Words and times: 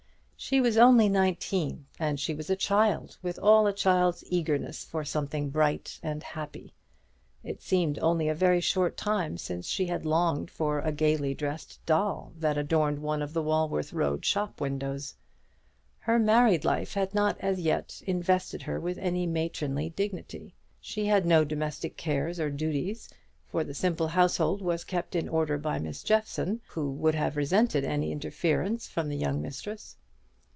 She 0.43 0.59
was 0.59 0.75
only 0.75 1.07
nineteen, 1.07 1.85
and 1.99 2.19
she 2.19 2.33
was 2.33 2.49
a 2.49 2.55
child, 2.55 3.15
with 3.21 3.37
all 3.37 3.67
a 3.67 3.73
child's 3.73 4.23
eagerness 4.27 4.83
for 4.83 5.05
something 5.05 5.51
bright 5.51 5.99
and 6.01 6.23
happy. 6.23 6.73
It 7.43 7.61
seemed 7.61 7.99
only 7.99 8.27
a 8.27 8.33
very 8.33 8.59
short 8.59 8.97
time 8.97 9.37
since 9.37 9.67
she 9.67 9.85
had 9.85 10.03
longed 10.03 10.49
for 10.49 10.79
a 10.79 10.91
gaily 10.91 11.35
dressed 11.35 11.79
doll 11.85 12.33
that 12.39 12.57
adorned 12.57 13.03
one 13.03 13.21
of 13.21 13.33
the 13.33 13.41
Walworth 13.43 13.93
Road 13.93 14.25
shop 14.25 14.59
windows. 14.59 15.13
Her 15.99 16.17
married 16.17 16.65
life 16.65 16.95
had 16.95 17.13
not 17.13 17.37
as 17.39 17.59
yet 17.59 18.01
invested 18.07 18.63
her 18.63 18.79
with 18.79 18.97
any 18.97 19.27
matronly 19.27 19.91
dignity. 19.91 20.55
She 20.81 21.05
had 21.05 21.23
no 21.23 21.43
domestic 21.43 21.97
cares 21.97 22.39
or 22.39 22.49
duties; 22.49 23.09
for 23.45 23.63
the 23.63 23.75
simple 23.75 24.07
household 24.07 24.63
was 24.63 24.83
kept 24.83 25.15
in 25.15 25.29
order 25.29 25.59
by 25.59 25.77
Mrs. 25.77 26.03
Jeffson, 26.05 26.61
who 26.69 26.89
would 26.89 27.13
have 27.13 27.37
resented 27.37 27.85
any 27.85 28.11
interference 28.11 28.87
from 28.87 29.07
the 29.07 29.17
young 29.17 29.39
mistress. 29.39 29.97